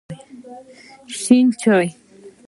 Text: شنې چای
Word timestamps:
شنې 1.19 1.39
چای 1.61 1.87